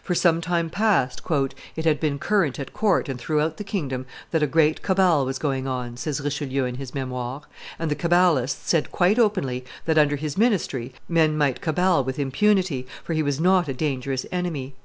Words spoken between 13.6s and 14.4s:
a dangerous